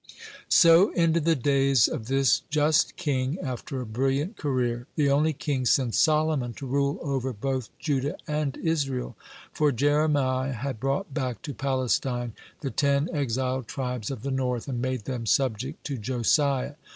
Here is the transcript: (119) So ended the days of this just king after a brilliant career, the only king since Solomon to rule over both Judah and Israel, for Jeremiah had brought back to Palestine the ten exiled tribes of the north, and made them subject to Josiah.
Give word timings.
(119) 0.49 0.49
So 0.49 0.89
ended 0.99 1.25
the 1.25 1.35
days 1.35 1.87
of 1.87 2.07
this 2.07 2.41
just 2.49 2.95
king 2.95 3.37
after 3.39 3.81
a 3.81 3.85
brilliant 3.85 4.35
career, 4.35 4.87
the 4.95 5.11
only 5.11 5.31
king 5.31 5.63
since 5.63 5.99
Solomon 5.99 6.55
to 6.55 6.65
rule 6.65 6.97
over 7.03 7.31
both 7.33 7.69
Judah 7.77 8.17
and 8.27 8.57
Israel, 8.63 9.15
for 9.53 9.71
Jeremiah 9.71 10.53
had 10.53 10.79
brought 10.79 11.13
back 11.13 11.43
to 11.43 11.53
Palestine 11.53 12.33
the 12.61 12.71
ten 12.71 13.09
exiled 13.13 13.67
tribes 13.67 14.09
of 14.09 14.23
the 14.23 14.31
north, 14.31 14.67
and 14.67 14.81
made 14.81 15.05
them 15.05 15.27
subject 15.27 15.83
to 15.83 15.99
Josiah. 15.99 16.73